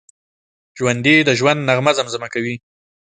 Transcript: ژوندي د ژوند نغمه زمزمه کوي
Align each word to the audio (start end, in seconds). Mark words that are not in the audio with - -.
ژوندي 0.77 1.15
د 1.27 1.29
ژوند 1.39 1.59
نغمه 1.69 1.91
زمزمه 1.99 2.27
کوي 2.33 2.55